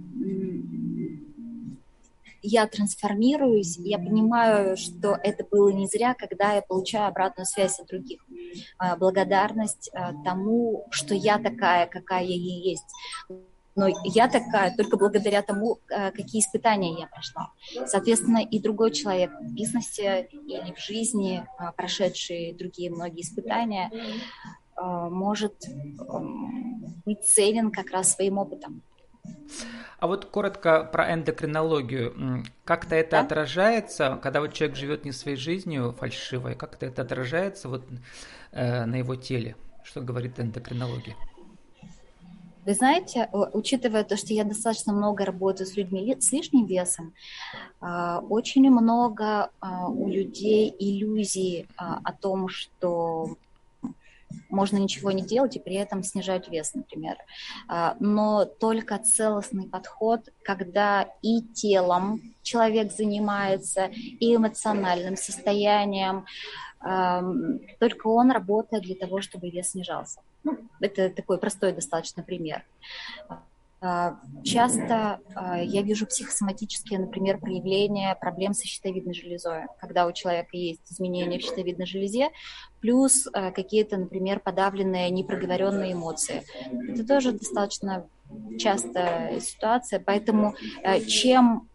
я 2.43 2.67
трансформируюсь, 2.67 3.77
я 3.77 3.97
понимаю, 3.99 4.75
что 4.75 5.17
это 5.21 5.45
было 5.49 5.69
не 5.69 5.87
зря, 5.87 6.15
когда 6.15 6.53
я 6.53 6.61
получаю 6.61 7.07
обратную 7.07 7.45
связь 7.45 7.79
от 7.79 7.87
других. 7.87 8.19
А, 8.77 8.97
благодарность 8.97 9.91
тому, 10.25 10.87
что 10.89 11.13
я 11.13 11.37
такая, 11.37 11.87
какая 11.87 12.23
я 12.23 12.35
и 12.35 12.69
есть. 12.71 12.87
Но 13.75 13.87
я 14.03 14.27
такая 14.27 14.75
только 14.75 14.97
благодаря 14.97 15.41
тому, 15.41 15.79
а, 15.89 16.11
какие 16.11 16.41
испытания 16.41 16.99
я 16.99 17.07
прошла. 17.07 17.51
Соответственно, 17.85 18.43
и 18.43 18.59
другой 18.59 18.91
человек 18.91 19.31
в 19.39 19.53
бизнесе 19.53 20.27
или 20.31 20.73
в 20.73 20.79
жизни, 20.79 21.45
прошедший 21.77 22.53
другие 22.53 22.91
многие 22.91 23.21
испытания, 23.21 23.91
может 24.77 25.53
быть 27.05 27.23
ценен 27.23 27.71
как 27.71 27.91
раз 27.91 28.13
своим 28.15 28.39
опытом. 28.39 28.81
А 29.99 30.07
вот 30.07 30.25
коротко 30.25 30.83
про 30.83 31.13
эндокринологию. 31.13 32.43
Как-то 32.63 32.95
это 32.95 33.11
да? 33.11 33.19
отражается, 33.21 34.19
когда 34.23 34.39
вот 34.41 34.53
человек 34.53 34.75
живет 34.75 35.05
не 35.05 35.11
своей 35.11 35.37
жизнью 35.37 35.95
фальшивой, 35.97 36.55
как-то 36.55 36.87
это 36.87 37.03
отражается 37.03 37.69
вот 37.69 37.85
э, 38.51 38.85
на 38.85 38.95
его 38.95 39.15
теле? 39.15 39.55
Что 39.83 40.01
говорит 40.01 40.39
эндокринология? 40.39 41.15
Вы 42.65 42.75
знаете, 42.75 43.27
учитывая 43.31 44.03
то, 44.03 44.15
что 44.15 44.33
я 44.33 44.43
достаточно 44.43 44.93
много 44.93 45.25
работаю 45.25 45.65
с 45.65 45.75
людьми 45.75 46.15
с 46.19 46.31
лишним 46.31 46.65
весом, 46.65 47.13
а, 47.79 48.19
очень 48.19 48.69
много 48.69 49.49
а, 49.59 49.87
у 49.87 50.07
людей 50.07 50.73
иллюзий 50.77 51.67
а, 51.75 51.99
о 52.03 52.13
том, 52.13 52.49
что 52.49 53.35
можно 54.49 54.77
ничего 54.77 55.11
не 55.11 55.23
делать 55.23 55.55
и 55.55 55.59
при 55.59 55.75
этом 55.75 56.03
снижать 56.03 56.47
вес, 56.47 56.73
например. 56.73 57.17
Но 57.99 58.45
только 58.45 58.97
целостный 58.97 59.67
подход, 59.67 60.29
когда 60.41 61.09
и 61.21 61.41
телом 61.41 62.21
человек 62.41 62.93
занимается, 62.93 63.89
и 63.91 64.33
эмоциональным 64.33 65.17
состоянием, 65.17 66.25
только 66.79 68.07
он 68.07 68.31
работает 68.31 68.83
для 68.83 68.95
того, 68.95 69.19
чтобы 69.19 69.49
вес 69.49 69.71
снижался. 69.71 70.21
Ну, 70.45 70.57
это 70.81 71.09
такой 71.09 71.37
простой 71.37 71.73
достаточно 71.73 72.23
пример. 72.23 72.63
А, 73.83 74.19
часто 74.43 75.19
а, 75.33 75.59
я 75.59 75.81
вижу 75.81 76.05
психосоматические, 76.05 76.99
например, 76.99 77.39
проявления 77.39 78.13
проблем 78.13 78.53
со 78.53 78.67
щитовидной 78.67 79.15
железой, 79.15 79.63
когда 79.79 80.05
у 80.05 80.11
человека 80.11 80.55
есть 80.55 80.81
изменения 80.91 81.39
в 81.39 81.41
щитовидной 81.41 81.87
железе, 81.87 82.29
плюс 82.79 83.27
а, 83.33 83.49
какие-то, 83.49 83.97
например, 83.97 84.39
подавленные, 84.39 85.09
непроговоренные 85.09 85.93
эмоции. 85.93 86.43
Это 86.89 87.07
тоже 87.07 87.31
достаточно 87.31 88.05
частая 88.59 89.39
ситуация, 89.39 89.99
поэтому 89.99 90.55
чем 91.07 91.67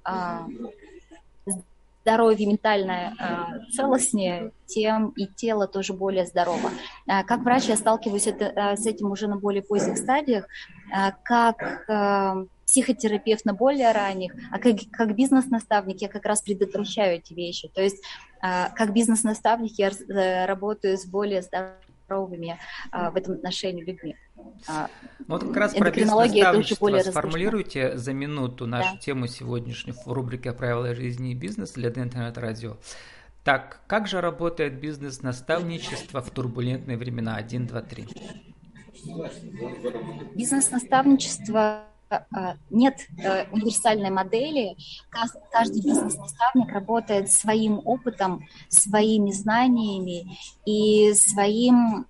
здоровье 2.07 2.47
ментальное 2.47 3.15
э, 3.19 3.73
целостнее, 3.73 4.53
тем 4.67 5.09
и 5.17 5.27
тело 5.27 5.67
тоже 5.67 5.93
более 5.93 6.25
здорово. 6.25 6.71
Э, 7.09 7.25
как 7.25 7.41
врач 7.41 7.65
я 7.65 7.77
сталкиваюсь 7.77 8.29
это, 8.29 8.45
э, 8.45 8.77
с 8.77 8.87
этим 8.87 9.11
уже 9.11 9.27
на 9.27 9.37
более 9.37 9.63
поздних 9.63 9.99
стадиях, 9.99 10.47
как 11.25 11.87
психотерапевт 12.65 13.45
на 13.45 13.55
более 13.55 13.93
ранних, 13.93 14.33
а 14.53 14.59
как, 14.59 14.77
как 14.93 15.17
бизнес-наставник 15.17 16.01
я 16.01 16.09
как 16.09 16.25
раз 16.27 16.43
предотвращаю 16.43 17.17
эти 17.17 17.33
вещи. 17.33 17.69
То 17.69 17.83
есть 17.83 18.03
как 18.41 18.93
бизнес-наставник 18.93 19.73
я 19.79 19.91
э, 19.91 20.47
работаю 20.47 20.97
с 20.97 21.07
более 21.07 21.43
здоровыми 21.43 21.86
э, 22.09 23.11
в 23.11 23.17
этом 23.17 23.35
отношении 23.35 23.85
людьми. 23.85 24.17
А, 24.69 24.89
ну, 25.19 25.25
вот 25.29 25.45
как 25.45 25.57
раз 25.57 25.75
про 25.75 25.91
бизнес-наставничество 25.91 26.99
сформулируйте 27.11 27.97
за 27.97 28.13
минуту 28.13 28.67
нашу 28.67 28.95
да. 28.95 28.99
тему 28.99 29.27
сегодняшнюю 29.27 29.97
в 30.05 30.13
рубрике 30.13 30.53
«Правила 30.53 30.95
жизни 30.95 31.33
и 31.33 31.35
бизнеса» 31.35 31.75
для 31.75 31.89
интернет-радио. 31.89 32.77
Так, 33.45 33.81
как 33.87 34.09
же 34.09 34.21
работает 34.21 34.81
бизнес-наставничество 34.81 36.21
в 36.21 36.31
турбулентные 36.31 36.97
времена? 36.97 37.37
Один, 37.37 37.67
два, 37.67 37.81
три. 37.81 38.09
Бизнес-наставничество 40.35 41.61
а, 41.61 41.87
нет 42.71 43.01
э, 43.19 43.47
универсальной 43.51 44.11
модели. 44.11 44.77
Каждый 45.53 45.83
бизнес-наставник 45.83 46.73
работает 46.73 47.31
своим 47.31 47.81
опытом, 47.85 48.47
своими 48.69 49.33
знаниями 49.33 50.39
и 50.65 51.13
своим 51.15 52.07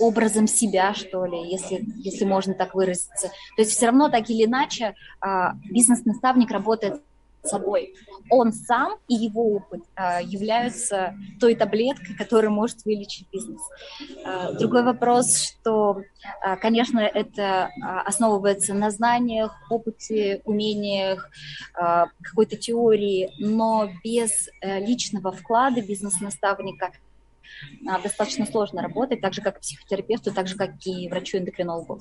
образом 0.00 0.48
себя, 0.48 0.94
что 0.94 1.24
ли, 1.26 1.50
если, 1.50 1.84
если 1.98 2.24
можно 2.24 2.54
так 2.54 2.74
выразиться. 2.74 3.28
То 3.56 3.62
есть 3.62 3.72
все 3.72 3.86
равно 3.86 4.08
так 4.08 4.28
или 4.30 4.46
иначе 4.46 4.96
бизнес-наставник 5.70 6.50
работает 6.50 7.02
собой. 7.42 7.94
Он 8.30 8.52
сам 8.52 8.98
и 9.08 9.14
его 9.14 9.54
опыт 9.54 9.82
а, 9.94 10.20
являются 10.20 11.14
той 11.40 11.54
таблеткой, 11.54 12.14
которая 12.16 12.50
может 12.50 12.84
вылечить 12.84 13.26
бизнес. 13.32 13.60
А, 14.24 14.52
другой 14.52 14.82
вопрос, 14.82 15.36
что, 15.36 16.02
а, 16.42 16.56
конечно, 16.56 17.00
это 17.00 17.70
а, 17.82 18.02
основывается 18.02 18.74
на 18.74 18.90
знаниях, 18.90 19.54
опыте, 19.70 20.42
умениях, 20.44 21.30
а, 21.74 22.06
какой-то 22.22 22.56
теории, 22.56 23.30
но 23.38 23.90
без 24.04 24.48
а, 24.60 24.78
личного 24.78 25.32
вклада 25.32 25.80
бизнес-наставника 25.80 26.92
а, 27.88 27.98
достаточно 28.00 28.46
сложно 28.46 28.82
работать, 28.82 29.20
так 29.20 29.32
же, 29.32 29.42
как 29.42 29.60
психотерапевту, 29.60 30.32
так 30.32 30.48
же, 30.48 30.56
как 30.56 30.70
и 30.86 31.08
врачу-эндокринологу. 31.08 32.00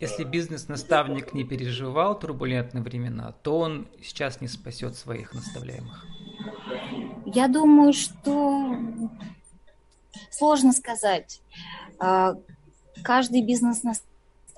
Если 0.00 0.22
бизнес-наставник 0.22 1.34
не 1.34 1.42
переживал 1.44 2.16
турбулентные 2.16 2.82
времена, 2.82 3.32
то 3.42 3.58
он 3.58 3.88
сейчас 4.00 4.40
не 4.40 4.46
спасет 4.46 4.94
своих 4.96 5.34
наставляемых. 5.34 6.06
Я 7.26 7.48
думаю, 7.48 7.92
что 7.92 8.76
сложно 10.30 10.72
сказать. 10.72 11.42
А, 11.98 12.34
каждый 13.02 13.42
бизнес-наставник 13.42 14.07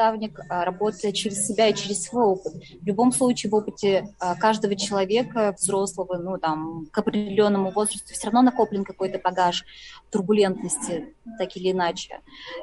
наставник 0.01 0.41
а, 0.49 0.65
работает 0.65 1.15
через 1.15 1.47
себя 1.47 1.69
и 1.69 1.75
через 1.75 2.05
свой 2.05 2.25
опыт. 2.25 2.55
В 2.81 2.87
любом 2.87 3.13
случае 3.13 3.51
в 3.51 3.55
опыте 3.55 4.09
а, 4.19 4.35
каждого 4.35 4.75
человека, 4.75 5.55
взрослого, 5.59 6.17
ну 6.17 6.39
там, 6.39 6.87
к 6.91 6.99
определенному 6.99 7.71
возрасту, 7.71 8.13
все 8.13 8.27
равно 8.27 8.43
накоплен 8.43 8.85
какой-то 8.85 9.19
багаж 9.19 9.65
турбулентности, 10.11 11.15
так 11.39 11.55
или 11.57 11.73
иначе. 11.73 12.21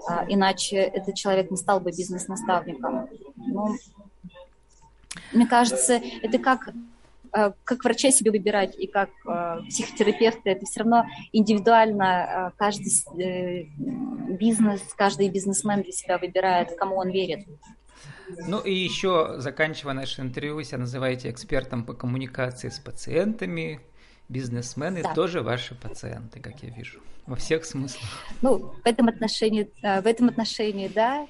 А, 0.07 0.25
иначе 0.27 0.77
этот 0.77 1.15
человек 1.15 1.51
не 1.51 1.57
стал 1.57 1.79
бы 1.79 1.91
бизнес-наставником. 1.91 3.07
Ну, 3.35 3.75
мне 5.31 5.45
кажется, 5.45 6.01
это 6.23 6.39
как 6.39 6.73
Э, 7.33 7.51
как 7.63 7.83
врача 7.83 8.11
себе 8.11 8.31
выбирать 8.31 8.75
и 8.77 8.87
как 8.87 9.09
э, 9.27 9.59
психотерапевта, 9.69 10.49
это 10.49 10.65
все 10.65 10.79
равно 10.79 11.05
индивидуально. 11.31 12.03
Э, 12.03 12.57
каждый 12.57 13.71
бизнес, 14.37 14.81
каждый 14.95 15.29
бизнесмен 15.29 15.81
для 15.81 15.91
себя 15.91 16.17
выбирает, 16.17 16.75
кому 16.77 16.97
он 16.97 17.09
верит. 17.09 17.45
Ну 18.47 18.59
и 18.59 18.73
еще, 18.73 19.35
заканчивая 19.37 19.93
наше 19.93 20.21
интервью, 20.21 20.55
вы 20.55 20.63
себя 20.63 20.79
называете 20.79 21.29
экспертом 21.29 21.85
по 21.85 21.93
коммуникации 21.93 22.69
с 22.69 22.79
пациентами, 22.79 23.79
бизнесмены 24.29 25.03
да. 25.03 25.13
тоже 25.13 25.41
ваши 25.41 25.75
пациенты, 25.75 26.39
как 26.39 26.61
я 26.61 26.69
вижу, 26.69 26.99
во 27.25 27.35
всех 27.35 27.65
смыслах. 27.65 28.03
Ну, 28.41 28.57
в 28.57 28.85
этом 28.85 29.07
отношении, 29.07 29.69
в 29.81 30.05
этом 30.05 30.27
отношении, 30.29 30.89
да. 30.89 31.27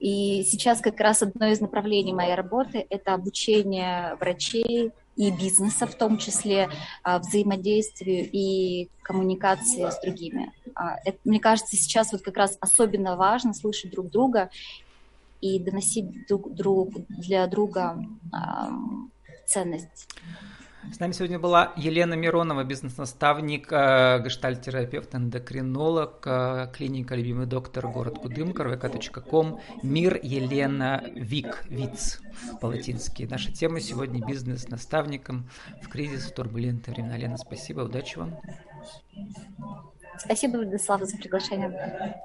И 0.00 0.44
сейчас 0.44 0.80
как 0.80 1.00
раз 1.00 1.22
одно 1.22 1.46
из 1.46 1.60
направлений 1.60 2.12
моей 2.12 2.34
работы– 2.34 2.86
это 2.90 3.14
обучение 3.14 4.16
врачей 4.20 4.92
и 5.16 5.30
бизнеса 5.30 5.86
в 5.86 5.94
том 5.94 6.18
числе, 6.18 6.68
а, 7.02 7.18
взаимодействию 7.18 8.28
и 8.30 8.90
коммуникации 9.02 9.88
с 9.88 9.98
другими. 10.00 10.52
А, 10.76 10.98
это, 11.04 11.18
мне 11.24 11.40
кажется, 11.40 11.74
сейчас 11.76 12.12
вот 12.12 12.22
как 12.22 12.36
раз 12.36 12.58
особенно 12.60 13.16
важно 13.16 13.54
слышать 13.54 13.90
друг 13.90 14.10
друга 14.10 14.50
и 15.40 15.58
доносить 15.58 16.26
друг, 16.28 16.54
друг 16.54 16.92
для 17.08 17.46
друга 17.46 17.98
ценность. 19.46 20.08
С 20.92 21.00
нами 21.00 21.12
сегодня 21.12 21.38
была 21.38 21.72
Елена 21.76 22.14
Миронова, 22.14 22.62
бизнес-наставник, 22.62 23.72
э, 23.72 24.22
гештальтерапевт, 24.24 25.14
эндокринолог, 25.14 26.22
э, 26.24 26.68
клиника 26.72 27.16
«Любимый 27.16 27.46
доктор», 27.46 27.88
город 27.88 28.18
Кудымка, 28.18 28.62
rvk.com, 28.62 29.60
мир 29.82 30.18
Елена 30.22 31.02
Вик, 31.14 31.64
Виц 31.68 32.20
по-латински. 32.60 33.26
Наша 33.28 33.52
тема 33.52 33.80
сегодня 33.80 34.24
бизнес-наставником 34.24 35.48
в 35.82 35.88
кризис, 35.88 36.26
в 36.26 36.34
турбулентные 36.34 36.94
времена. 36.94 37.16
Лена, 37.16 37.36
спасибо, 37.36 37.80
удачи 37.80 38.18
вам. 38.18 38.36
Спасибо, 40.18 40.56
Владислав, 40.58 41.02
за 41.04 41.16
приглашение. 41.16 42.22